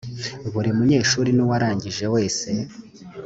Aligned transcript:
buri 0.53 0.69
munyeshuri 0.77 1.29
n 1.33 1.39
uwarangije 1.45 2.05
wese 2.13 2.49